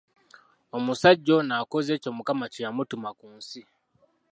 [0.77, 3.61] Omusajja ono akoze ekyo Mukama kye yamutuma ku nsi.